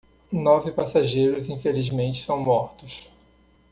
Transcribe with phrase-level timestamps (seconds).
[0.31, 3.11] Nove passageiros infelizmente são mortos